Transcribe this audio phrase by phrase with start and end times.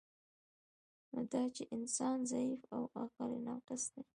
[1.11, 4.01] نو دا چی انسان ضعیف او عقل یی ناقص دی